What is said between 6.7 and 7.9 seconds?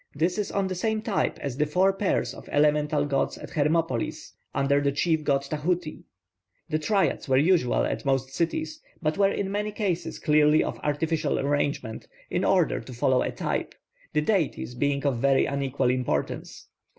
triads were usual